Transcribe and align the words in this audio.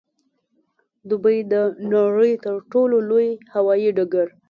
دوبۍ 1.09 1.37
د 1.53 1.55
نړۍ 1.93 2.31
د 2.37 2.39
تر 2.45 2.55
ټولو 2.71 2.97
لوی 3.09 3.27
هوايي 3.55 3.89
ډګر 3.97 4.27